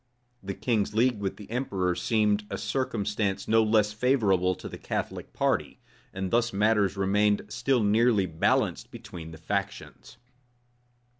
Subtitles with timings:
[0.41, 5.31] The king's league with the emperor seemed a circumstance no less favorable to the Catholic
[5.31, 5.79] party;
[6.11, 10.17] and thus matters remained still nearly balanced between the factions.